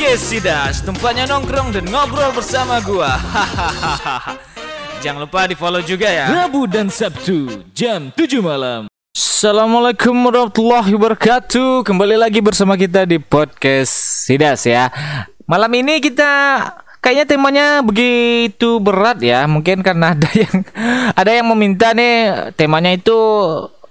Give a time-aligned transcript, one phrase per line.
[0.00, 3.20] Podcast Sidas, tempatnya nongkrong dan ngobrol bersama gua.
[3.20, 4.32] Hahaha.
[5.04, 6.24] Jangan lupa di follow juga ya.
[6.32, 8.88] Rabu dan Sabtu jam 7 malam.
[9.12, 11.84] Assalamualaikum warahmatullahi wabarakatuh.
[11.84, 13.92] Kembali lagi bersama kita di podcast
[14.24, 14.88] Sidas ya.
[15.44, 16.32] Malam ini kita
[17.04, 19.44] kayaknya temanya begitu berat ya.
[19.44, 20.64] Mungkin karena ada yang
[21.12, 23.20] ada yang meminta nih temanya itu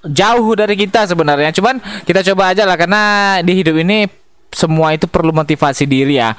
[0.10, 1.54] jauh dari kita sebenarnya.
[1.54, 1.78] Cuman
[2.10, 3.02] kita coba aja lah karena
[3.46, 4.10] di hidup ini
[4.54, 6.34] semua itu perlu motivasi diri ya.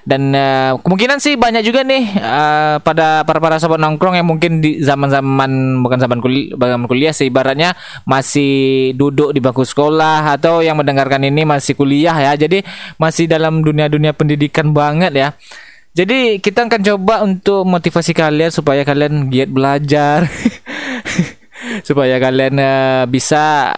[0.00, 4.64] Dan uh, kemungkinan sih banyak juga nih uh, pada para para sobat nongkrong yang mungkin
[4.64, 7.76] di zaman zaman bukan zaman kuliah, zaman kuliah sih ibaratnya
[8.08, 12.32] masih duduk di bangku sekolah atau yang mendengarkan ini masih kuliah ya.
[12.32, 12.64] Jadi
[12.96, 15.28] masih dalam dunia dunia pendidikan banget ya.
[15.90, 20.24] Jadi kita akan coba untuk motivasi kalian supaya kalian giat belajar.
[21.86, 23.76] Supaya kalian uh, bisa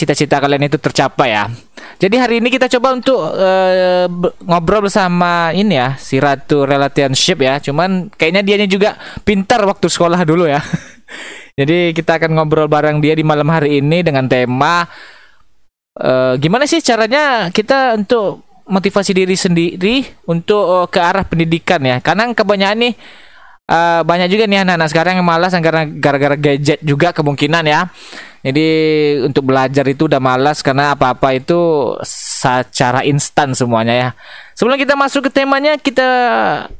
[0.00, 1.44] cita-cita kalian itu tercapai ya.
[2.00, 4.08] Jadi hari ini kita coba untuk uh,
[4.48, 7.60] ngobrol bersama ini ya, si Ratu Relationship ya.
[7.60, 10.64] Cuman kayaknya dianya juga pintar waktu sekolah dulu ya.
[11.60, 14.88] Jadi kita akan ngobrol bareng dia di malam hari ini dengan tema
[16.00, 22.00] uh, gimana sih caranya kita untuk motivasi diri sendiri untuk uh, ke arah pendidikan ya.
[22.00, 22.94] Karena kebanyakan nih
[23.68, 27.92] uh, banyak juga nih anak-anak sekarang yang malas karena gara-gara gadget juga kemungkinan ya.
[28.40, 28.68] Jadi
[29.20, 34.10] untuk belajar itu udah malas karena apa-apa itu secara instan semuanya ya.
[34.56, 36.08] Sebelum kita masuk ke temanya kita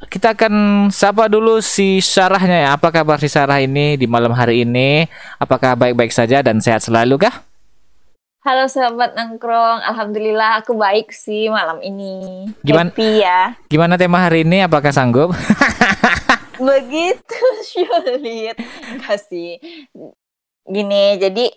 [0.09, 0.53] kita akan
[0.89, 2.69] sapa dulu si Sarahnya ya.
[2.73, 5.05] Apa kabar si Sarah ini di malam hari ini?
[5.37, 7.45] Apakah baik-baik saja dan sehat selalu kah?
[8.41, 12.49] Halo sahabat nongkrong, alhamdulillah aku baik sih malam ini.
[12.65, 12.89] Gimana?
[12.89, 13.53] Happy ya.
[13.69, 14.65] Gimana tema hari ini?
[14.65, 15.29] Apakah sanggup?
[16.57, 18.57] Begitu sulit.
[18.89, 19.61] Enggak sih
[20.67, 21.49] gini jadi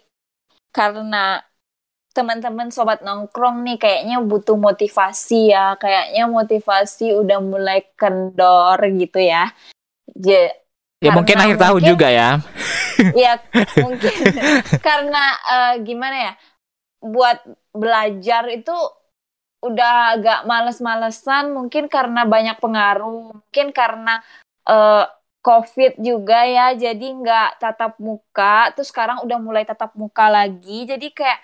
[0.74, 1.44] karena
[2.14, 5.74] teman-teman sobat nongkrong nih kayaknya butuh motivasi ya.
[5.74, 9.50] Kayaknya motivasi udah mulai kendor gitu ya.
[10.14, 10.46] Je,
[11.02, 12.30] ya mungkin akhir tahun juga ya.
[12.94, 13.42] Ya
[13.82, 14.14] mungkin.
[14.78, 16.32] Karena uh, gimana ya
[17.02, 17.42] buat
[17.74, 18.70] belajar itu
[19.66, 24.22] udah agak males-malesan mungkin karena banyak pengaruh mungkin karena
[24.70, 25.10] uh,
[25.44, 28.72] COVID juga ya, jadi nggak tatap muka.
[28.72, 31.40] Terus sekarang udah mulai tatap muka lagi, jadi kayak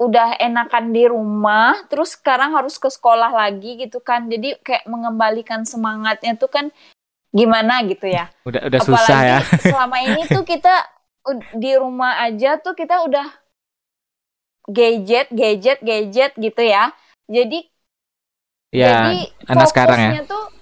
[0.00, 1.76] udah enakan di rumah.
[1.92, 4.32] Terus sekarang harus ke sekolah lagi gitu kan.
[4.32, 6.72] Jadi kayak mengembalikan semangatnya tuh kan
[7.28, 8.32] gimana gitu ya.
[8.48, 9.38] Udah udah Apalagi susah ya.
[9.76, 10.74] selama ini tuh kita
[11.52, 13.28] di rumah aja tuh kita udah
[14.64, 16.88] gadget, gadget, gadget gitu ya.
[17.28, 17.68] Jadi
[18.72, 20.24] ya, jadi anak sekarang ya.
[20.24, 20.55] tuh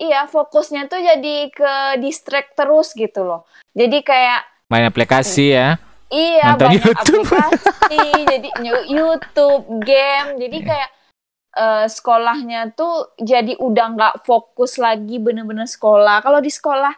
[0.00, 3.44] iya fokusnya tuh jadi ke distract terus gitu loh.
[3.76, 4.40] Jadi kayak
[4.72, 5.76] main aplikasi ya.
[6.10, 7.22] Iya Nonton banyak YouTube.
[7.22, 8.48] aplikasi jadi
[8.90, 10.40] YouTube game.
[10.42, 10.90] Jadi kayak
[11.54, 16.18] uh, sekolahnya tuh jadi udah nggak fokus lagi bener-bener sekolah.
[16.24, 16.90] Kalau di sekolah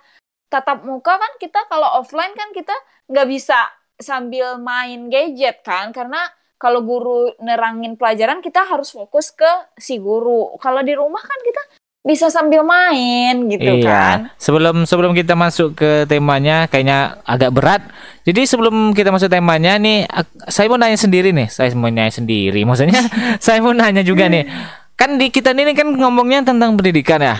[0.48, 2.72] tatap muka kan kita kalau offline kan kita
[3.08, 3.58] nggak bisa
[4.00, 5.92] sambil main gadget kan.
[5.92, 6.24] Karena
[6.56, 10.56] kalau guru nerangin pelajaran kita harus fokus ke si guru.
[10.56, 13.86] Kalau di rumah kan kita bisa sambil main gitu iya.
[13.86, 14.18] kan.
[14.34, 17.82] Sebelum sebelum kita masuk ke temanya kayaknya agak berat.
[18.26, 20.10] Jadi sebelum kita masuk temanya nih
[20.50, 21.46] saya mau nanya sendiri nih.
[21.46, 22.60] Saya mau nanya sendiri.
[22.68, 23.06] Maksudnya
[23.38, 24.50] saya mau nanya juga nih.
[24.98, 27.38] Kan di kita ini kan ngomongnya tentang pendidikan ya.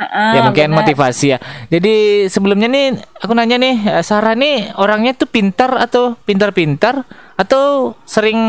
[0.00, 0.78] Uh, ya mungkin bener.
[0.80, 1.38] motivasi ya.
[1.72, 7.04] Jadi sebelumnya nih aku nanya nih eh, Sarah nih orangnya tuh pintar atau pintar-pintar
[7.36, 8.40] atau sering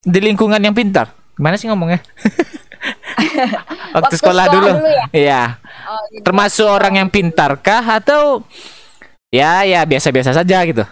[0.00, 1.12] di lingkungan yang pintar?
[1.36, 2.04] Gimana sih ngomongnya?
[3.94, 4.70] Waktu, Waktu sekolah, sekolah dulu.
[4.80, 5.04] dulu ya?
[5.12, 5.42] Iya.
[5.90, 6.24] Oh, gitu.
[6.24, 8.44] Termasuk orang yang pintar kah atau
[9.30, 10.84] ya ya biasa-biasa saja gitu?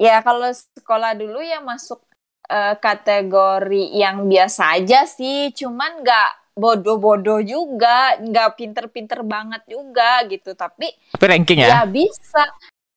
[0.00, 2.00] Ya kalau sekolah dulu ya masuk
[2.48, 10.56] uh, kategori yang biasa aja sih, cuman nggak bodoh-bodoh juga, nggak pinter-pinter banget juga gitu,
[10.56, 11.68] tapi tapi ranking ya?
[11.68, 12.42] Ya bisa,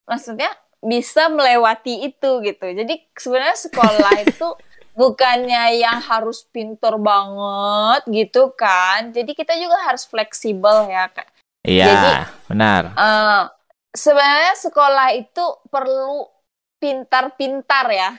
[0.07, 0.51] maksudnya
[0.83, 2.65] bisa melewati itu gitu.
[2.71, 4.47] Jadi sebenarnya sekolah itu
[4.93, 11.27] bukannya yang harus pinter banget gitu kan jadi kita juga harus fleksibel ya kak
[11.65, 12.11] iya jadi,
[12.49, 13.49] benar uh,
[13.89, 16.29] sebenarnya sekolah itu perlu
[16.77, 18.11] pintar-pintar ya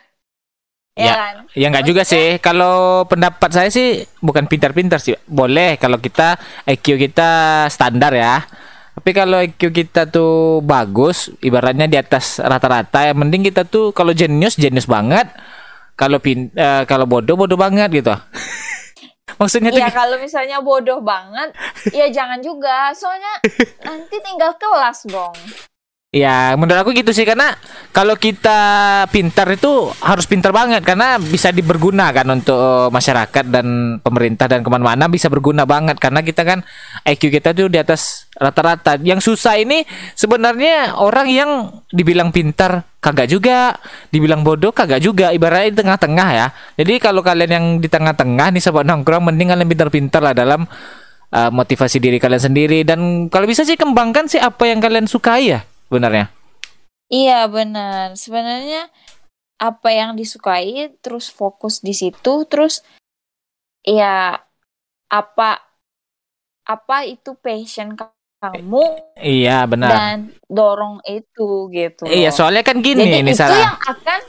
[0.94, 1.34] Ya, ya, kan?
[1.58, 2.38] ya nggak juga sih.
[2.38, 5.18] Kalau pendapat saya sih bukan pintar-pintar sih.
[5.26, 6.38] Boleh kalau kita
[6.70, 7.30] IQ kita
[7.66, 8.46] standar ya.
[8.94, 14.14] Tapi kalau IQ kita tuh bagus, ibaratnya di atas rata-rata, ya mending kita tuh kalau
[14.14, 15.26] jenius jenius banget
[15.94, 18.14] kalau pin uh, kalau bodoh bodoh banget gitu.
[19.40, 21.50] Maksudnya ya kalau misalnya bodoh banget
[21.90, 22.94] ya jangan juga.
[22.94, 23.42] Soalnya
[23.86, 25.34] nanti tinggal kelas dong
[26.14, 27.58] Ya, menurut aku gitu sih karena
[27.90, 28.54] kalau kita
[29.10, 34.62] pintar itu harus pintar banget karena bisa diberguna kan untuk eh, masyarakat dan pemerintah dan
[34.62, 36.62] ke mana-mana bisa berguna banget karena kita kan
[37.02, 38.94] IQ kita tuh di atas rata-rata.
[39.02, 39.82] Yang susah ini
[40.14, 41.50] sebenarnya orang yang
[41.90, 43.74] dibilang pintar kagak juga,
[44.14, 46.46] dibilang bodoh kagak juga, ibaratnya di tengah-tengah ya.
[46.78, 50.62] Jadi kalau kalian yang di tengah-tengah nih sobat nongkrong mending kalian pintar-pintar lah dalam
[51.34, 55.50] uh, motivasi diri kalian sendiri dan kalau bisa sih kembangkan sih apa yang kalian sukai
[55.50, 56.26] ya sebenarnya.
[57.06, 58.18] Iya benar.
[58.18, 58.90] Sebenarnya
[59.62, 62.82] apa yang disukai terus fokus di situ terus
[63.86, 64.34] ya
[65.06, 65.50] apa
[66.66, 68.82] apa itu passion kamu
[69.22, 69.88] Iya benar.
[69.94, 70.18] dan
[70.50, 72.04] dorong itu gitu.
[72.04, 72.36] Iya loh.
[72.36, 73.62] soalnya kan gini Jadi ini itu salah.
[73.62, 74.20] yang akan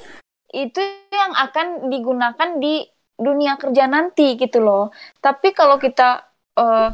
[0.56, 0.80] itu
[1.12, 2.86] yang akan digunakan di
[3.18, 4.94] dunia kerja nanti gitu loh.
[5.20, 6.22] Tapi kalau kita
[6.56, 6.90] eh,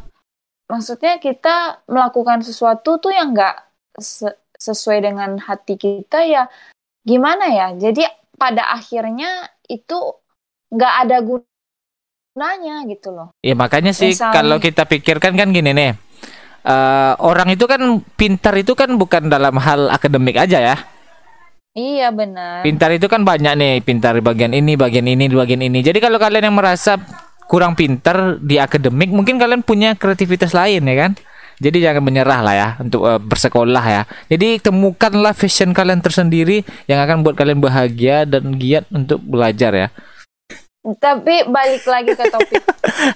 [0.66, 3.56] maksudnya kita melakukan sesuatu tuh yang nggak
[4.00, 6.46] se- sesuai dengan hati kita ya
[7.02, 7.74] gimana ya?
[7.74, 8.06] Jadi
[8.38, 9.98] pada akhirnya itu
[10.70, 13.34] nggak ada gunanya gitu loh.
[13.42, 15.94] Ya makanya sih Misal- kalau kita pikirkan kan gini nih.
[16.62, 17.82] eh, orang itu kan
[18.14, 20.78] pintar itu kan bukan dalam hal akademik aja ya.
[21.74, 22.62] Iya benar.
[22.62, 25.80] Pintar itu kan banyak nih, pintar di bagian ini, bagian ini, di bagian ini.
[25.82, 27.00] Jadi kalau kalian yang merasa
[27.48, 31.12] kurang pintar di akademik, mungkin kalian punya kreativitas lain ya kan?
[31.62, 34.04] Jadi jangan menyerah lah ya untuk eh, bersekolah ya.
[34.34, 39.88] Jadi temukanlah passion kalian tersendiri yang akan buat kalian bahagia dan giat untuk belajar ya.
[40.82, 42.64] Tapi balik lagi ke topik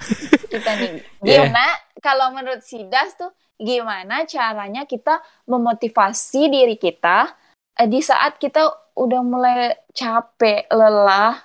[0.53, 1.01] kita nih.
[1.25, 1.50] Iya.
[1.50, 1.65] Gimana
[1.97, 7.33] kalau menurut Sidas tuh gimana caranya kita memotivasi diri kita
[7.81, 11.41] eh, di saat kita udah mulai capek, lelah,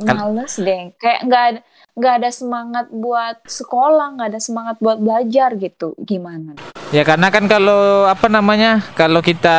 [0.00, 0.92] Kan- males deh.
[0.96, 1.46] Kayak nggak
[1.90, 5.92] nggak ada semangat buat sekolah, nggak ada semangat buat belajar gitu.
[6.00, 6.56] Gimana?
[6.90, 9.58] Ya karena kan kalau apa namanya kalau kita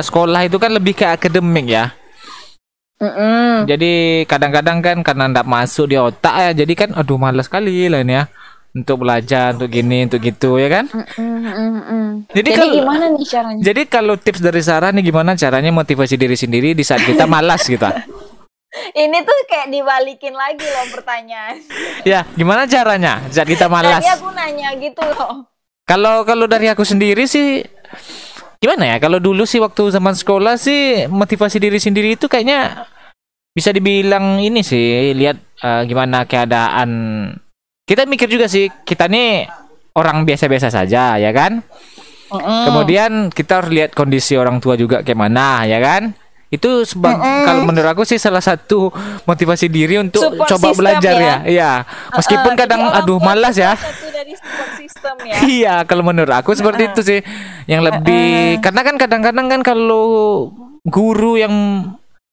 [0.00, 1.92] sekolah itu kan lebih ke akademik ya.
[3.00, 3.64] Mm-mm.
[3.64, 8.04] Jadi kadang-kadang kan karena ndak masuk di otak ya, jadi kan aduh malas sekali lah
[8.04, 8.28] ini ya
[8.70, 10.84] untuk belajar, untuk gini, untuk gitu ya kan.
[10.92, 12.04] Mm-mm, mm-mm.
[12.28, 13.62] Jadi Jadi kalau- gimana nih caranya?
[13.64, 17.64] Jadi kalau tips dari Sarah nih gimana caranya motivasi diri sendiri di saat kita malas
[17.64, 17.88] gitu.
[18.70, 21.58] Ini tuh kayak dibalikin lagi loh pertanyaan.
[22.06, 23.98] Ya, gimana caranya saat kita malas?
[23.98, 25.42] Tadi aku nanya gitu loh.
[25.82, 27.66] Kalau kalau dari aku sendiri sih
[28.62, 28.96] gimana ya?
[29.02, 32.86] Kalau dulu sih waktu zaman sekolah sih motivasi diri sendiri itu kayaknya
[33.50, 35.36] bisa dibilang ini sih lihat
[35.66, 36.90] eh, gimana keadaan.
[37.82, 39.50] Kita mikir juga sih kita nih
[39.98, 41.58] orang biasa-biasa saja ya kan.
[42.30, 42.62] Mm-mm.
[42.70, 46.14] Kemudian kita harus lihat kondisi orang tua juga kayak mana ya kan.
[46.50, 47.46] Itu sebab Mm-mm.
[47.46, 48.90] kalau menurut aku sih salah satu
[49.22, 51.22] motivasi diri untuk Support coba system belajar ya.
[51.22, 51.36] ya.
[51.46, 51.72] Iya.
[52.18, 53.78] Meskipun Uh-uh, kadang aduh malas ya.
[53.78, 55.34] salah Satu dari support system ya.
[55.62, 56.92] Iya, kalau menurut aku seperti Heeh.
[56.92, 57.20] itu sih.
[57.70, 60.06] Yang lebih karena kan kadang-kadang kan kalau
[60.82, 61.54] guru yang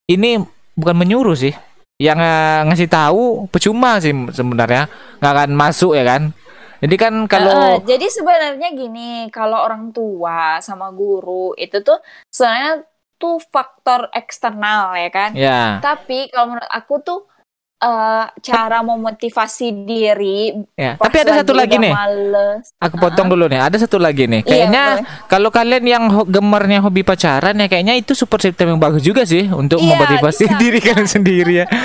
[0.09, 0.41] ini
[0.73, 1.53] bukan menyuruh sih.
[2.01, 4.89] Yang eh, ngasih tahu percuma sih sebenarnya.
[5.21, 6.33] nggak akan masuk ya kan.
[6.77, 11.97] Jadi kan kalau Heeh, jadi sebenarnya gini, kalau orang tua sama guru itu tuh
[12.29, 12.85] sebenarnya
[13.17, 15.29] tuh faktor eksternal ya kan.
[15.33, 17.19] ya, Tapi kalau menurut aku tuh
[17.77, 20.53] eh, cara memotivasi diri.
[20.73, 20.97] ya.
[20.97, 21.93] pas Tapi ada satu lagi nih.
[21.93, 22.73] Males.
[22.77, 23.61] Aku potong dulu nih.
[23.61, 24.41] Ada satu lagi nih.
[24.41, 25.03] Iya, Kayaknya boleh.
[25.27, 29.25] kalau kalian yang ho- gemarnya hobi pacaran ya kayaknya itu support system yang bagus juga
[29.25, 31.65] sih untuk Iya, memotivasi bisa, diri kalian sendiri ya.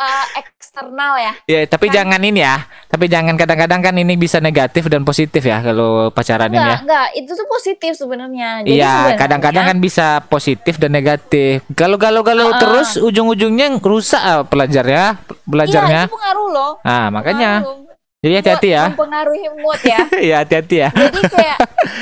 [0.00, 1.32] Eh, eksternal ya.
[1.44, 2.64] Ya, tapi Kan- jangan ini ya.
[2.88, 6.80] Tapi jangan kadang-kadang kan ini bisa negatif dan positif ya kalau pacaran ini ya.
[6.80, 8.64] Enggak, itu tuh positif sebenarnya.
[8.64, 11.60] Iya, kadang-kadang kan bisa positif dan negatif.
[11.76, 12.60] Kalau galau-galau Heeh.
[12.64, 16.00] terus ujung-ujungnya rusak ah, pelajarnya, Iya, belajarnya.
[16.08, 16.72] itu pengaruh loh.
[16.80, 17.50] Nah, makanya.
[17.60, 17.78] Pengaruh.
[18.20, 18.84] Jadi hati-hati ya.
[18.96, 20.00] Mempengaruhi mood ya.
[20.32, 20.88] Iya, hati-hati ya.
[20.96, 21.58] jadi kayak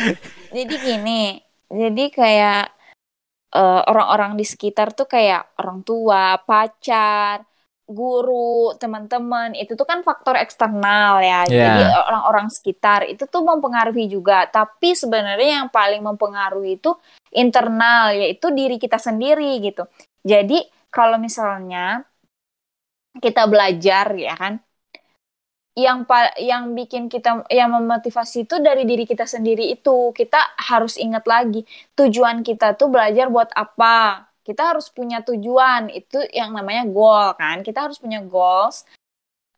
[0.56, 1.22] jadi gini
[1.66, 2.62] jadi kayak
[3.52, 7.47] eh, orang-orang di sekitar tuh kayak orang tua pacar
[7.88, 11.48] guru teman-teman itu tuh kan faktor eksternal ya.
[11.48, 11.64] Iya.
[11.64, 14.44] jadi orang-orang sekitar itu tuh mempengaruhi juga.
[14.44, 16.92] Tapi sebenarnya yang paling mempengaruhi itu
[17.32, 19.88] internal yaitu diri kita sendiri gitu.
[20.20, 22.04] Jadi kalau misalnya
[23.18, 24.60] kita belajar ya kan
[25.78, 30.12] yang pa- yang bikin kita yang memotivasi itu dari diri kita sendiri itu.
[30.12, 31.64] Kita harus ingat lagi
[31.96, 35.92] tujuan kita tuh belajar buat apa kita harus punya tujuan.
[35.92, 37.60] Itu yang namanya goal kan?
[37.60, 38.88] Kita harus punya goals.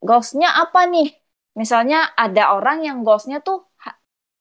[0.02, 1.14] Goalsnya apa nih?
[1.54, 3.70] Misalnya ada orang yang goalsnya tuh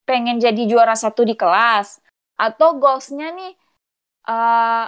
[0.09, 2.01] pengen jadi juara satu di kelas.
[2.33, 3.53] Atau goalsnya nih
[4.25, 4.85] eh,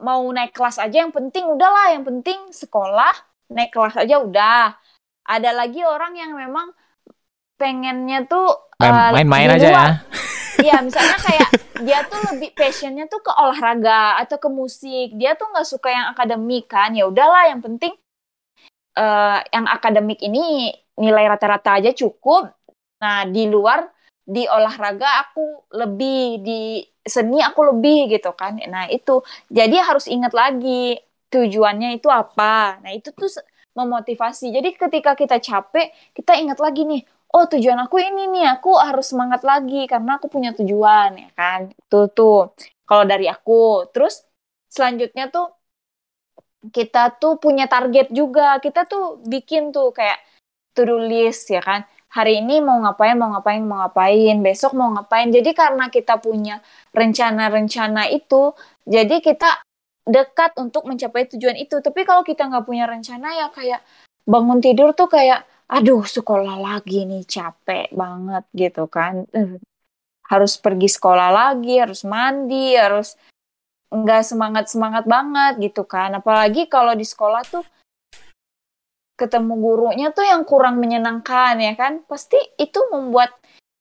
[0.00, 3.12] mau naik kelas aja yang penting udahlah yang penting sekolah
[3.52, 4.72] naik kelas aja udah.
[5.28, 6.72] Ada lagi orang yang memang
[7.60, 9.86] pengennya tuh Main- eh, Main-main di aja ya.
[10.64, 11.48] Iya, misalnya kayak
[11.84, 15.12] dia tuh lebih passionnya tuh ke olahraga atau ke musik.
[15.20, 16.96] Dia tuh nggak suka yang akademik kan.
[16.96, 17.92] Ya udahlah, yang penting
[18.96, 22.48] uh, yang akademik ini nilai rata-rata aja cukup.
[23.04, 23.84] Nah, di luar
[24.24, 28.56] di olahraga aku lebih di seni aku lebih gitu kan.
[28.64, 29.20] Nah, itu.
[29.52, 30.96] Jadi harus ingat lagi
[31.28, 32.80] tujuannya itu apa.
[32.80, 33.28] Nah, itu tuh
[33.74, 34.54] memotivasi.
[34.54, 37.02] Jadi ketika kita capek, kita ingat lagi nih,
[37.34, 41.60] oh tujuan aku ini nih, aku harus semangat lagi karena aku punya tujuan ya kan.
[41.74, 42.54] Itu tuh
[42.88, 43.90] kalau dari aku.
[43.90, 44.22] Terus
[44.70, 45.50] selanjutnya tuh
[46.70, 48.62] kita tuh punya target juga.
[48.62, 50.18] Kita tuh bikin tuh kayak
[50.74, 55.34] to-do list ya kan hari ini mau ngapain, mau ngapain, mau ngapain, besok mau ngapain.
[55.34, 56.62] Jadi karena kita punya
[56.94, 58.54] rencana-rencana itu,
[58.86, 59.66] jadi kita
[60.06, 61.82] dekat untuk mencapai tujuan itu.
[61.82, 63.82] Tapi kalau kita nggak punya rencana ya kayak
[64.30, 65.42] bangun tidur tuh kayak,
[65.74, 69.26] aduh sekolah lagi nih capek banget gitu kan.
[69.34, 69.58] Uh,
[70.30, 73.18] harus pergi sekolah lagi, harus mandi, harus
[73.90, 76.14] nggak semangat semangat banget gitu kan.
[76.14, 77.66] Apalagi kalau di sekolah tuh
[79.14, 83.30] ketemu gurunya tuh yang kurang menyenangkan ya kan pasti itu membuat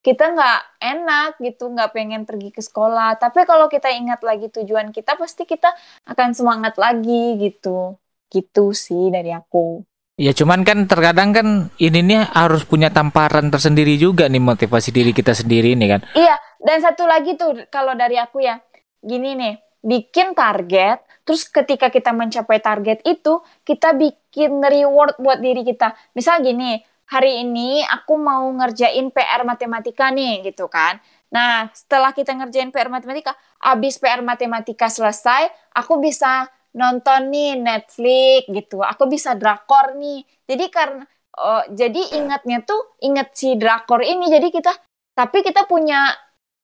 [0.05, 4.93] kita nggak enak gitu nggak pengen pergi ke sekolah tapi kalau kita ingat lagi tujuan
[4.93, 5.73] kita pasti kita
[6.05, 7.97] akan semangat lagi gitu
[8.29, 9.81] gitu sih dari aku
[10.13, 11.47] Ya cuman kan terkadang kan
[11.81, 16.01] ini nih harus punya tamparan tersendiri juga nih motivasi diri kita sendiri nih kan.
[16.13, 18.61] Iya, dan satu lagi tuh kalau dari aku ya,
[19.01, 25.63] gini nih, bikin target, Terus ketika kita mencapai target itu, kita bikin reward buat diri
[25.63, 25.95] kita.
[26.11, 30.99] Misal gini, hari ini aku mau ngerjain PR matematika nih gitu kan.
[31.31, 38.49] Nah, setelah kita ngerjain PR matematika, abis PR matematika selesai, aku bisa nonton nih Netflix
[38.49, 38.81] gitu.
[38.81, 40.25] Aku bisa drakor nih.
[40.49, 41.03] Jadi karena
[41.37, 44.29] oh, jadi ingatnya tuh ingat si drakor ini.
[44.29, 44.73] Jadi kita
[45.13, 46.09] tapi kita punya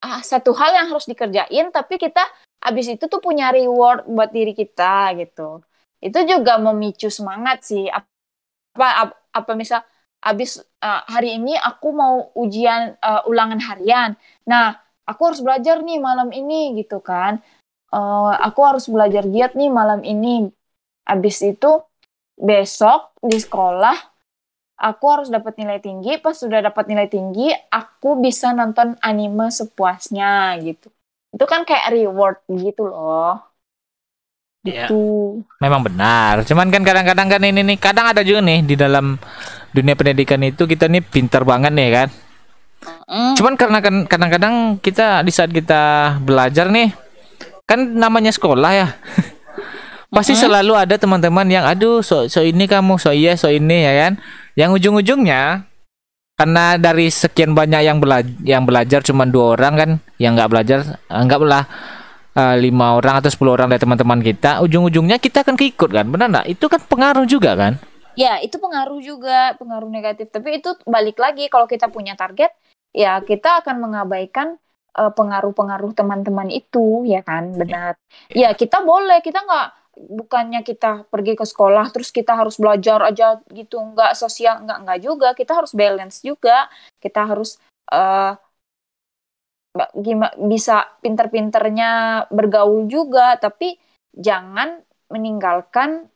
[0.04, 2.24] ah, satu hal yang harus dikerjain tapi kita
[2.60, 5.64] abis itu tuh punya reward buat diri kita gitu
[6.04, 8.08] itu juga memicu semangat sih apa
[8.76, 9.84] apa, apa misal
[10.20, 14.76] abis uh, hari ini aku mau ujian uh, ulangan harian nah
[15.08, 17.40] aku harus belajar nih malam ini gitu kan
[17.94, 20.50] uh, aku harus belajar giat nih malam ini.
[21.06, 21.82] Abis itu
[22.40, 23.98] besok di sekolah
[24.80, 26.18] aku harus dapat nilai tinggi.
[26.22, 30.90] Pas sudah dapat nilai tinggi aku bisa nonton anime sepuasnya gitu.
[31.34, 33.38] Itu kan kayak reward gitu loh.
[34.68, 36.44] Ya, itu memang benar.
[36.44, 39.16] Cuman kan kadang-kadang kan ini nih kadang ada juga nih di dalam
[39.72, 42.10] dunia pendidikan itu kita nih pintar banget nih kan?
[43.10, 43.34] Mm.
[43.36, 46.94] cuman karena kan kadang-kadang kita di saat kita belajar nih
[47.70, 48.88] kan namanya sekolah ya.
[50.16, 50.46] Pasti mm -hmm.
[50.50, 54.14] selalu ada teman-teman yang aduh so so ini kamu so iya so ini ya kan?
[54.58, 55.70] Yang ujung-ujungnya
[56.34, 60.80] karena dari sekian banyak yang belajar yang belajar cuma dua orang kan yang nggak belajar
[61.12, 61.68] anggaplah
[62.34, 66.28] uh, lima orang atau sepuluh orang dari teman-teman kita ujung-ujungnya kita akan keikut kan benar
[66.34, 66.48] nggak?
[66.58, 67.78] Itu kan pengaruh juga kan?
[68.18, 70.34] Ya itu pengaruh juga pengaruh negatif.
[70.34, 72.50] Tapi itu balik lagi kalau kita punya target
[72.98, 77.54] ya kita akan mengabaikan uh, pengaruh-pengaruh teman-teman itu ya kan?
[77.56, 77.96] Benar.
[78.34, 79.22] Ya kita boleh.
[79.22, 79.68] Kita nggak
[80.00, 83.80] bukannya kita pergi ke sekolah terus kita harus belajar aja gitu.
[83.80, 85.30] Nggak sosial nggak nggak juga.
[85.38, 86.68] Kita harus balance juga.
[86.98, 87.62] Kita harus
[87.94, 88.34] uh,
[89.96, 93.38] gimana bisa pinter-pinternya bergaul juga.
[93.38, 93.78] Tapi
[94.16, 96.10] jangan meninggalkan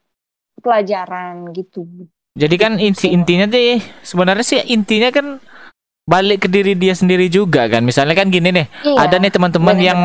[0.61, 1.85] pelajaran gitu.
[2.33, 5.37] Jadi kan inti intinya deh sebenarnya sih intinya kan
[6.03, 7.79] balik ke diri dia sendiri juga kan?
[7.79, 9.99] Misalnya kan gini nih iya, ada nih teman-teman yang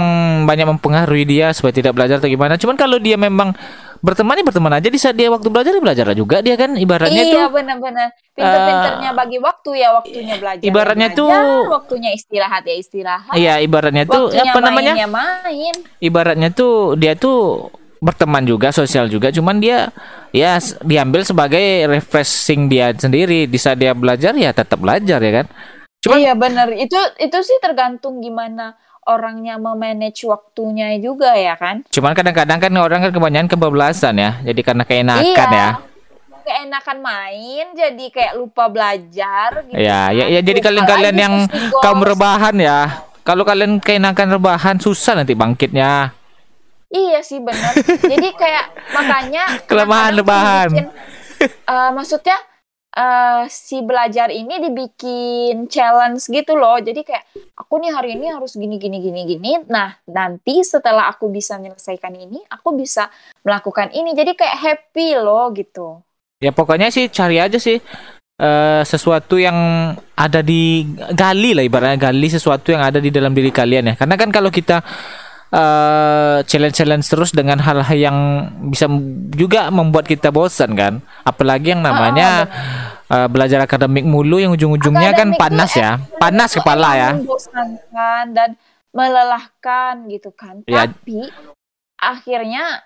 [0.46, 2.54] banyak mempengaruhi dia supaya tidak belajar atau gimana.
[2.54, 3.50] Cuman kalau dia memang
[3.98, 4.88] berteman ya berteman aja.
[4.94, 8.08] Di saat dia waktu belajar ya belajar juga dia kan ibaratnya iya, tuh iya benar-benar.
[8.38, 11.30] Pinter-pinternya uh, bagi waktu ya waktunya belajar ibaratnya ya tuh
[11.66, 13.34] waktunya istirahat ya istirahat.
[13.34, 14.92] Iya ibaratnya tuh waktunya apa namanya?
[14.94, 15.74] ya main.
[15.98, 19.34] Ibaratnya tuh dia tuh berteman juga sosial juga.
[19.34, 19.90] Cuman dia
[20.30, 23.50] ya diambil sebagai refreshing dia sendiri.
[23.50, 25.48] Di saat dia belajar ya tetap belajar ya kan
[25.98, 28.78] Cuman, iya benar itu itu sih tergantung gimana
[29.08, 31.82] orangnya memanage waktunya juga ya kan.
[31.88, 35.56] Cuman kadang-kadang kan orang kan kebanyakan kebablasan ya, jadi karena keenakan iya.
[35.56, 35.70] ya.
[36.48, 39.64] Keenakan main, jadi kayak lupa belajar.
[39.68, 40.16] Gitu ya, kan.
[40.16, 41.34] ya, ya jadi kalian-kalian yang
[41.80, 46.12] kaum rebahan ya, kalau kalian keenakan rebahan susah nanti bangkitnya.
[46.88, 47.76] Iya sih benar.
[48.00, 50.68] jadi kayak makanya kelemahan rebahan.
[50.72, 50.88] Bikin,
[51.68, 52.36] uh, maksudnya
[52.98, 56.82] uh, si belajar ini dibikin challenge gitu loh.
[56.82, 57.24] Jadi kayak
[57.54, 59.52] aku nih hari ini harus gini gini gini gini.
[59.70, 63.06] Nah, nanti setelah aku bisa menyelesaikan ini, aku bisa
[63.46, 64.12] melakukan ini.
[64.18, 66.02] Jadi kayak happy loh gitu.
[66.42, 67.82] Ya pokoknya sih cari aja sih
[68.38, 73.50] eh, sesuatu yang ada di gali lah ibaratnya gali sesuatu yang ada di dalam diri
[73.50, 73.94] kalian ya.
[73.98, 74.82] Karena kan kalau kita
[75.52, 78.18] eh, challenge-challenge terus dengan hal-hal yang
[78.68, 78.88] bisa
[79.32, 80.94] juga membuat kita bosan kan.
[81.24, 82.48] Apalagi yang namanya
[83.08, 85.92] eh, belajar akademik mulu yang ujung-ujungnya kan panas tuh ya.
[86.20, 87.10] Panas kepala ya.
[87.16, 88.50] membosankan dan
[88.92, 90.64] melelahkan gitu kan.
[90.64, 90.88] Ya.
[90.88, 91.28] Tapi
[91.98, 92.84] akhirnya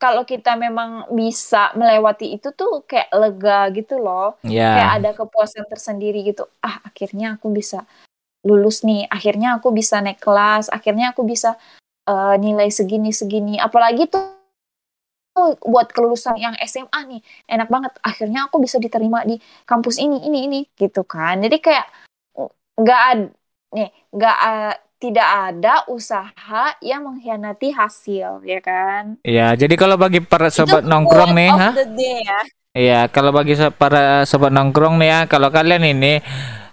[0.00, 4.40] kalau kita memang bisa melewati itu tuh kayak lega gitu loh.
[4.40, 4.96] Kayak Ya.
[4.96, 6.48] ada kepuasan tersendiri gitu.
[6.64, 7.84] Ah, akhirnya aku bisa
[8.46, 9.06] lulus nih.
[9.10, 10.68] Akhirnya aku bisa naik kelas.
[10.72, 11.56] Akhirnya aku bisa
[12.08, 13.60] eh, nilai segini-segini.
[13.60, 14.26] Apalagi tuh
[15.64, 17.20] buat kelulusan yang SMA nih.
[17.48, 17.92] Enak banget.
[18.04, 20.60] Akhirnya aku bisa diterima di kampus ini, ini, ini.
[20.74, 21.40] Gitu kan.
[21.40, 21.86] Jadi kayak
[22.80, 23.26] nggak ada,
[23.76, 24.36] nih, nggak
[25.00, 29.16] tidak ada usaha yang mengkhianati hasil, ya kan?
[29.24, 31.70] Ya, jadi kalau bagi para sobat Itu nongkrong nih, ha?
[31.96, 32.40] ya.
[32.70, 36.20] Iya, kalau bagi para sobat nongkrong nih ya, kalau kalian ini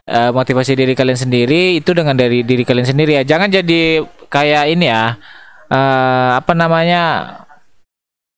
[0.08, 3.28] eh, motivasi diri kalian sendiri itu dengan dari diri kalian sendiri ya.
[3.28, 5.20] Jangan jadi kayak ini ya.
[5.68, 7.04] eh, apa namanya?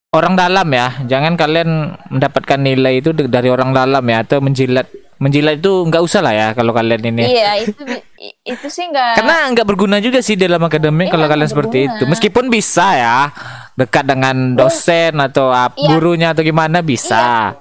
[0.09, 0.97] Orang dalam ya.
[1.05, 1.69] Jangan kalian
[2.09, 4.89] mendapatkan nilai itu dari orang dalam ya atau menjilat.
[5.19, 7.27] Menjilat itu nggak usah lah ya kalau kalian ini.
[7.27, 7.83] Iya, itu
[8.41, 11.95] itu sih nggak Karena nggak berguna juga sih dalam akademik Iya, kalau kalian seperti berguna.
[11.99, 12.03] itu.
[12.07, 13.17] Meskipun bisa ya
[13.75, 15.69] dekat dengan dosen atau Iya.
[15.91, 17.53] gurunya atau gimana bisa.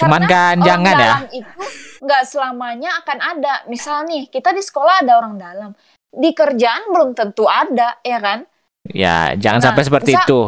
[0.00, 1.00] Cuman Karena kan orang jangan ya.
[1.04, 1.62] dalam itu
[2.00, 3.54] nggak selamanya akan ada.
[3.68, 5.70] Misal nih, kita di sekolah ada orang dalam.
[6.08, 8.48] Di kerjaan belum tentu ada, ya kan?
[8.88, 10.40] Ya, jangan Nah, sampai seperti bisa- itu.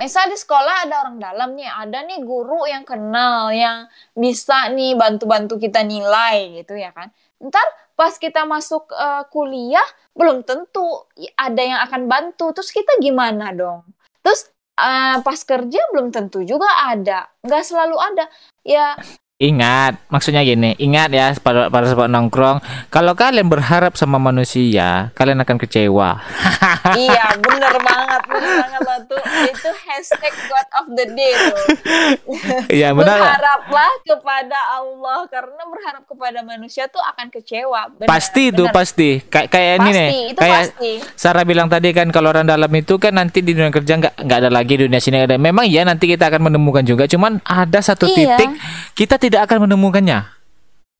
[0.00, 3.84] Misal di sekolah ada orang dalam nih, ada nih guru yang kenal, yang
[4.16, 7.12] bisa nih bantu-bantu kita nilai gitu ya kan.
[7.36, 9.84] Ntar pas kita masuk eh, kuliah,
[10.16, 11.04] belum tentu
[11.36, 12.48] ada yang akan bantu.
[12.56, 13.84] Terus kita gimana dong?
[14.24, 14.48] Terus
[14.88, 17.28] eh, pas kerja belum tentu juga ada.
[17.44, 18.24] Nggak selalu ada.
[18.64, 18.96] Ya
[19.40, 22.60] Ingat, maksudnya gini, ingat ya para para sobat nongkrong,
[22.92, 26.20] kalau kalian berharap sama manusia, kalian akan kecewa.
[27.00, 29.16] iya bener banget, bener banget lah tuh.
[29.48, 31.56] Itu hashtag God of the day tuh.
[32.68, 33.16] Iya, benar.
[33.16, 37.96] Berharaplah kepada Allah karena berharap kepada manusia tuh akan kecewa.
[37.96, 38.76] Benar, Pasti itu benar.
[38.76, 39.10] pasti.
[39.24, 40.08] Kayak kayak ini Pasti, nih.
[40.28, 40.92] itu Kayak pasti.
[41.16, 44.38] Sarah bilang tadi kan kalau orang dalam itu kan nanti di dunia kerja nggak nggak
[44.44, 45.40] ada lagi dunia sini ada.
[45.40, 47.08] Memang ya nanti kita akan menemukan juga.
[47.08, 48.36] Cuman ada satu Iya.
[48.36, 48.50] titik
[48.92, 50.26] kita tidak akan menemukannya.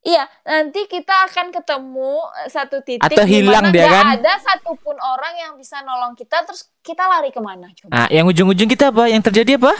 [0.01, 4.17] Iya, nanti kita akan ketemu eh, satu titik Atau hilang dia kan?
[4.17, 7.93] ada satupun orang yang bisa nolong kita, terus kita lari ke mana coba?
[7.93, 9.13] Nah, yang ujung-ujung kita apa?
[9.13, 9.77] Yang terjadi apa?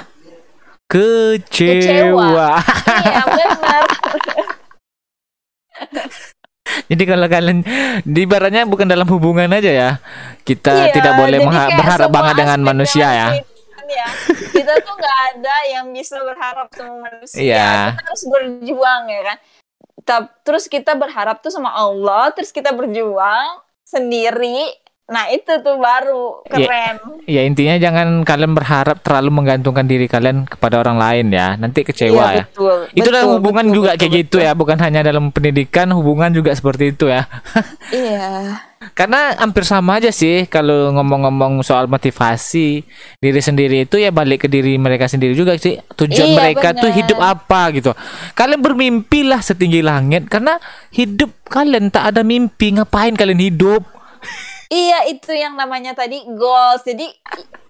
[0.85, 2.51] Kecewa.
[3.07, 3.83] iya benar.
[6.91, 7.59] Jadi kalau kalian
[8.05, 9.91] di ibaratnya bukan dalam hubungan aja ya.
[10.45, 11.39] Kita Iya, tidak boleh
[11.75, 13.29] berharap banget dengan manusia ya.
[13.33, 13.50] kehidupan
[13.91, 14.09] ya.
[14.55, 17.43] Kita tuh nggak ada yang bisa berharap sama manusia.
[17.43, 17.75] Iya.
[17.99, 19.39] Kita harus berjuang ya kan.
[20.47, 24.71] Terus kita berharap tuh sama Allah, terus kita berjuang sendiri.
[25.11, 26.67] Nah itu tuh baru Iya.
[26.71, 26.95] keren.
[27.27, 31.59] Ya intinya jangan kalian berharap terlalu menggantungkan diri kalian kepada orang lain ya.
[31.59, 32.33] Nanti kecewa ya.
[32.33, 32.77] Iya, betul.
[32.95, 34.47] Itu dalam betul, hubungan betul, juga betul, kayak gitu betul.
[34.47, 37.27] ya, bukan hanya dalam pendidikan, hubungan juga seperti itu ya.
[37.91, 38.63] Iya.
[38.97, 42.81] Karena hampir sama aja sih kalau ngomong-ngomong soal motivasi
[43.19, 45.77] diri sendiri itu ya balik ke diri mereka sendiri juga sih.
[45.99, 46.97] Tujuan Iya, mereka tuh benar.
[46.97, 47.91] hidup apa gitu.
[48.33, 50.57] Kalian bermimpilah setinggi langit karena
[50.95, 53.83] hidup kalian tak ada mimpi, ngapain kalian hidup?
[54.71, 56.87] Iya itu yang namanya tadi goals.
[56.87, 57.11] Jadi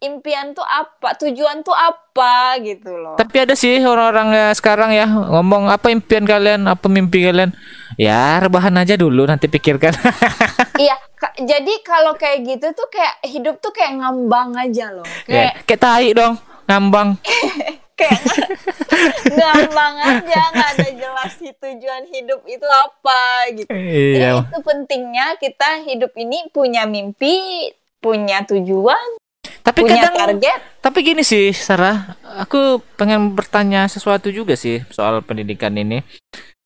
[0.04, 1.16] impian tuh apa?
[1.16, 3.16] Tujuan tuh apa gitu loh.
[3.16, 7.56] Tapi ada sih orang-orang ya sekarang ya ngomong apa impian kalian, apa mimpi kalian.
[7.96, 9.96] Ya rebahan aja dulu nanti pikirkan.
[10.80, 10.96] Iya,
[11.36, 15.04] jadi kalau kayak gitu tuh kayak hidup tuh kayak ngambang aja loh.
[15.28, 17.20] ya, Kayak kayak tai dong, ngambang.
[18.00, 18.20] kayak
[19.28, 23.68] ngambang aja, nggak ada jelas tujuan hidup itu apa gitu.
[23.70, 24.42] Jadi Iya.
[24.42, 27.68] itu pentingnya kita hidup ini punya mimpi,
[28.00, 29.20] punya tujuan,
[29.60, 30.60] Tapi punya kadang target.
[30.80, 36.00] Tapi gini sih, Sarah, aku pengen bertanya sesuatu juga sih soal pendidikan ini.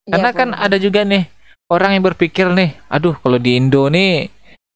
[0.07, 1.27] Karena Iya, kan ada juga nih
[1.67, 4.31] orang yang berpikir nih, aduh kalau di Indo nih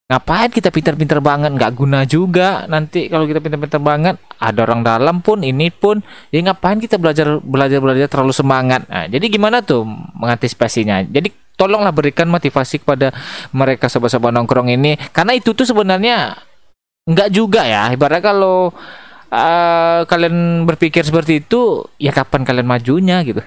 [0.09, 2.65] ngapain kita pintar-pintar banget, nggak guna juga.
[2.65, 6.01] Nanti kalau kita pintar-pintar banget, ada orang dalam pun ini pun,
[6.33, 8.89] ya ngapain kita belajar belajar belajar terlalu semangat.
[8.89, 9.85] Nah, jadi gimana tuh
[10.17, 11.05] mengantisipasinya?
[11.05, 11.29] Jadi
[11.61, 13.13] tolonglah berikan motivasi kepada
[13.53, 16.41] mereka sobat-sobat nongkrong ini, karena itu tuh sebenarnya
[17.05, 17.93] nggak juga ya.
[17.93, 18.73] Ibarat kalau
[19.29, 23.45] eh, kalian berpikir seperti itu, ya kapan kalian majunya gitu.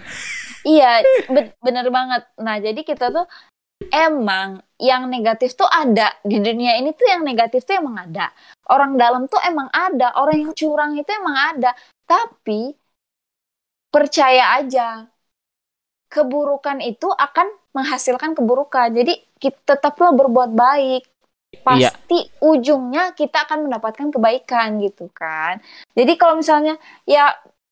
[0.61, 2.21] Iya, be- bener banget.
[2.37, 3.25] Nah, jadi kita tuh
[3.89, 8.29] emang yang negatif tuh ada di dunia ini tuh yang negatif tuh emang ada.
[8.69, 11.71] Orang dalam tuh emang ada, orang yang curang itu emang ada.
[12.05, 12.73] Tapi
[13.91, 15.05] percaya aja,
[16.11, 18.91] keburukan itu akan menghasilkan keburukan.
[18.91, 21.03] Jadi kita tetaplah berbuat baik.
[21.51, 21.63] Iya.
[21.67, 25.59] Pasti ujungnya kita akan mendapatkan kebaikan gitu kan.
[25.95, 27.31] Jadi kalau misalnya ya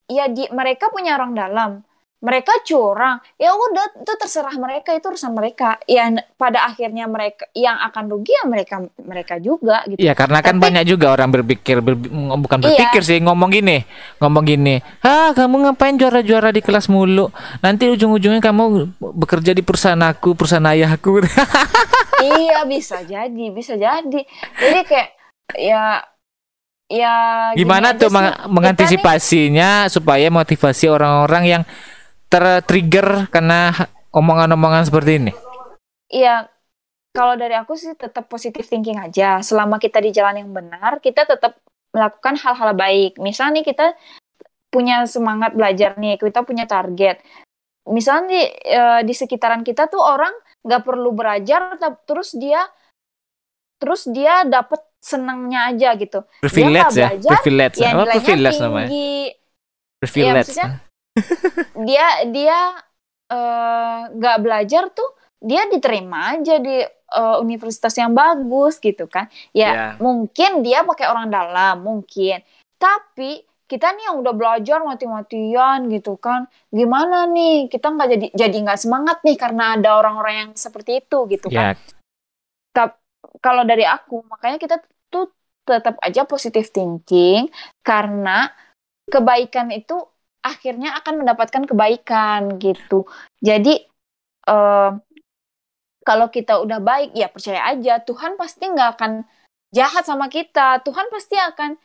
[0.10, 1.72] ya di mereka punya orang dalam,
[2.20, 5.80] mereka curang, ya udah itu terserah mereka itu urusan mereka.
[5.88, 9.96] Ya n- pada akhirnya mereka yang akan rugi ya mereka mereka juga gitu.
[9.98, 11.96] Iya karena kan Tapi- banyak juga orang berpikir ber-
[12.36, 12.68] bukan Iya.
[12.68, 18.40] berpikir sih ngomong gini ngomong gini ah kamu ngapain juara-juara di kelas mulu nanti ujung-ujungnya
[18.40, 21.24] kamu bekerja di perusahaan aku perusahaan ayahku
[22.36, 24.22] iya bisa jadi, bisa jadi.
[24.54, 25.10] Jadi kayak
[25.56, 26.04] ya
[26.86, 27.14] ya
[27.54, 31.64] gimana tuh meng- nih- mengantisipasinya supaya motivasi orang-orang yang
[32.30, 33.74] tertrigger karena
[34.14, 35.34] omongan-omongan seperti ini
[36.10, 36.50] Iya,
[37.14, 39.46] kalau dari aku sih tetap positive thinking aja.
[39.46, 41.62] Selama kita di jalan yang benar, kita tetap
[41.94, 43.22] melakukan hal-hal baik.
[43.22, 43.94] Misal nih kita
[44.74, 47.22] punya semangat belajar nih, kita punya target.
[47.90, 50.34] Misalnya di, eh, di sekitaran kita tuh orang
[50.66, 52.66] nggak perlu belajar, terus dia
[53.80, 56.20] terus dia dapat senangnya aja gitu.
[56.44, 59.16] privilege ya belajar, privilege Ya apa nilainya privilege namanya tinggi.
[60.04, 60.89] privilege maksudnya
[61.88, 62.58] dia dia
[63.32, 69.28] eh, nggak belajar tuh dia diterima aja di eh, universitas yang bagus gitu kan.
[69.56, 69.88] Ya Ya.
[70.02, 72.42] mungkin dia pakai orang dalam mungkin.
[72.80, 77.70] Tapi kita nih yang udah belajar mati-matian gitu kan gimana nih?
[77.70, 81.78] Kita nggak jadi jadi nggak semangat nih karena ada orang-orang yang seperti itu gitu kan.
[81.78, 81.90] Ya
[83.44, 84.76] kalau dari aku makanya kita
[85.12, 85.32] tuh
[85.68, 87.48] tetap aja positive thinking
[87.86, 88.50] karena
[89.10, 89.96] kebaikan itu
[90.42, 93.06] akhirnya akan mendapatkan kebaikan gitu
[93.44, 93.84] jadi
[94.48, 94.92] eh,
[96.04, 99.12] kalau kita udah baik ya percaya aja Tuhan pasti nggak akan
[99.76, 101.78] jahat sama kita Tuhan pasti akan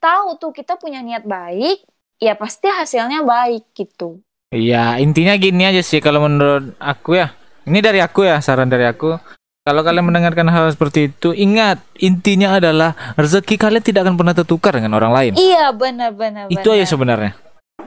[0.00, 1.82] tahu tuh kita punya niat baik
[2.22, 4.22] ya pasti hasilnya baik gitu
[4.54, 7.34] Iya, intinya gini aja sih kalau menurut aku ya.
[7.66, 9.18] Ini dari aku ya, saran dari aku.
[9.66, 14.78] Kalau kalian mendengarkan hal seperti itu, ingat intinya adalah rezeki kalian tidak akan pernah tertukar
[14.78, 15.32] dengan orang lain.
[15.34, 17.34] iya benar-benar Itu aja sebenarnya.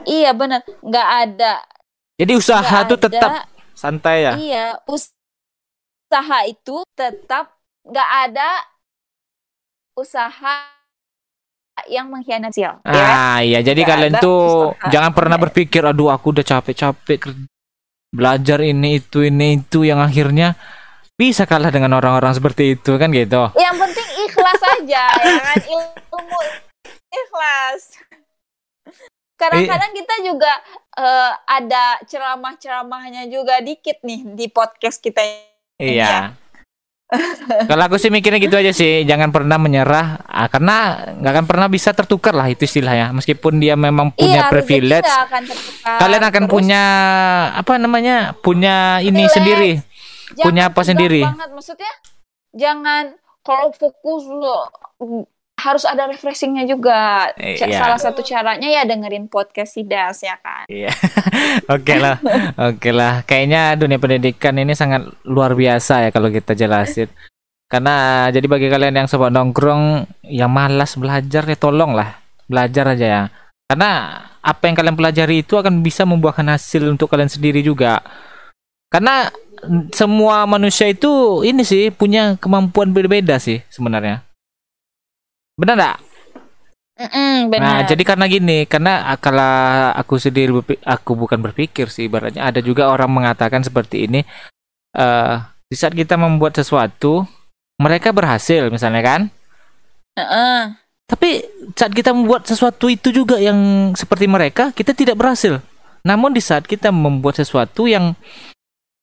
[0.06, 1.52] Iya benar nggak ada
[2.20, 3.30] Jadi usaha nggak tuh tetap
[3.72, 4.32] santai ya.
[4.36, 5.16] Iya, us-
[6.04, 8.48] usaha itu tetap nggak ada
[9.96, 10.54] usaha
[11.88, 12.76] yang mengkhianati ya.
[12.84, 13.64] Ah, iya.
[13.64, 14.40] Jadi Nggak kalian tuh
[14.76, 14.90] usaha.
[14.92, 15.44] jangan pernah Iya.
[15.48, 17.20] berpikir, aduh aku udah capek-capek
[18.12, 20.58] belajar ini itu ini itu yang akhirnya
[21.16, 23.48] bisa kalah dengan orang-orang seperti itu kan gitu.
[23.56, 26.38] Yang penting ikhlas aja, ya kan ilmu
[27.08, 27.96] ikhlas.
[29.40, 30.52] Kadang-kadang kita juga
[31.00, 35.24] eh, ada ceramah-ceramahnya juga dikit nih di podcast kita.
[35.80, 36.36] Iya.
[37.70, 41.66] Kalau aku sih mikirnya gitu aja sih, jangan pernah menyerah, ah, karena nggak akan pernah
[41.66, 43.10] bisa tertukar lah itu istilahnya.
[43.10, 45.98] Meskipun dia memang punya iya, privilege, akan tertukar.
[45.98, 46.82] kalian akan Terus punya
[47.50, 49.82] apa namanya, punya ini sendiri.
[50.38, 51.22] jangan punya apa sendiri.
[51.26, 51.92] banget maksudnya
[52.54, 54.70] jangan kalau fokus lo
[55.60, 57.84] harus ada refreshingnya juga Eh, iya.
[57.84, 60.88] salah satu caranya ya dengerin podcast Sidas ya kan Iya.
[61.74, 62.16] Oke lah,
[62.56, 63.22] oke lah.
[63.22, 67.06] Kayaknya dunia pendidikan ini sangat luar biasa ya kalau kita jelasin.
[67.66, 73.06] Karena jadi bagi kalian yang sobat nongkrong yang malas belajar ya tolong lah belajar aja
[73.06, 73.22] ya.
[73.66, 73.90] Karena
[74.42, 78.02] apa yang kalian pelajari itu akan bisa membuahkan hasil untuk kalian sendiri juga.
[78.90, 79.30] Karena
[79.94, 84.26] semua manusia itu ini sih punya kemampuan berbeda sih sebenarnya.
[85.60, 85.98] Benar nggak?
[87.00, 90.52] Mm-mm, Nah, jadi karena gini, karena kalau aku sendiri
[90.84, 94.20] aku bukan berpikir sih, ibaratnya ada juga orang mengatakan seperti ini.
[94.90, 95.36] eh
[95.70, 97.24] di saat kita membuat sesuatu,
[97.80, 99.20] mereka berhasil misalnya kan.
[100.18, 100.76] Heeh.
[101.08, 101.30] Tapi
[101.78, 105.62] saat kita membuat sesuatu itu juga yang seperti mereka, kita tidak berhasil.
[106.04, 108.12] Namun di saat kita membuat sesuatu yang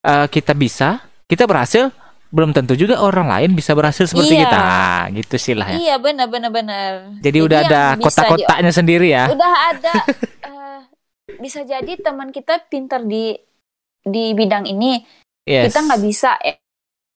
[0.05, 1.89] eh, kita bisa, kita berhasil,
[2.27, 4.41] belum tentu juga orang lain bisa berhasil seperti Iya.
[4.43, 4.57] kita.
[4.57, 5.77] Nah, gitu sih lah ya.
[5.77, 9.25] iya benar benar benar Jadi, udah yang ada kotak-kotaknya sendiri ya.
[9.27, 9.93] udah ada
[10.49, 10.79] eh,
[11.37, 13.35] bisa jadi teman kita pintar di
[14.01, 15.03] di bidang ini
[15.43, 15.71] Yes.
[15.71, 16.59] kita nggak bisa ya,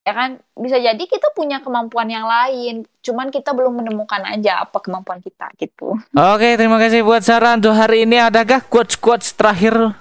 [0.02, 4.80] ya kan bisa jadi kita punya kemampuan yang lain cuman kita belum menemukan aja apa
[4.80, 8.18] kemampuan kita gitu Oke, terima kasih buat saran untuk hari ini.
[8.18, 10.01] Adakah quotes-quotes terakhir Nggak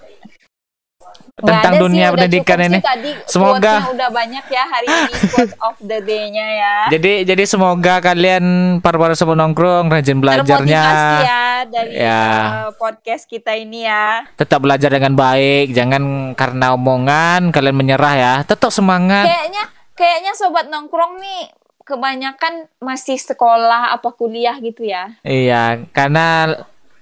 [1.42, 2.76] tentang ada sih, dunia udah pendidikan cukup ini?
[2.76, 7.42] sih tadi Semoga- udah banyak ya hari ini quotes of the day-nya ya Jadi jadi
[7.44, 8.44] semoga kalian
[8.79, 10.85] para para sobat nongkrong rajin belajarnya,
[11.20, 12.24] ya dari Ya.
[12.66, 18.35] uh, podcast kita ini ya tetap belajar dengan baik, jangan karena omongan kalian menyerah ya.
[18.42, 19.26] Tetap semangat.
[19.26, 26.55] kayaknya kayaknya sobat nongkrong nih kebanyakan masih sekolah apa kuliah gitu ya Iya, karena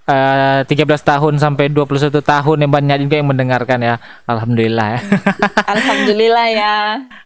[0.08, 3.94] eh, 13 tahun sampai 21 tahun yang banyak juga yang mendengarkan ya.
[4.24, 5.00] Alhamdulillah ya.
[5.76, 6.76] Alhamdulillah ya.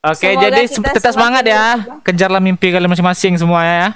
[0.03, 1.65] Oke, Semoga jadi tetap semangat ya.
[2.03, 3.91] Kejarlah mimpi kalian masing-masing semuanya ya.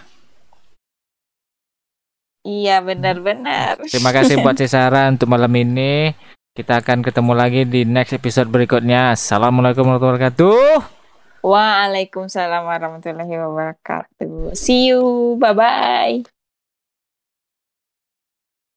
[2.47, 3.83] Iya benar-benar.
[3.91, 6.15] Terima kasih buat Cesara untuk malam ini.
[6.57, 9.13] Kita akan ketemu lagi di next episode berikutnya.
[9.13, 10.97] Assalamualaikum warahmatullahi wabarakatuh.
[11.45, 14.57] Waalaikumsalam warahmatullahi wabarakatuh.
[14.57, 15.37] See you.
[15.37, 16.36] Bye bye.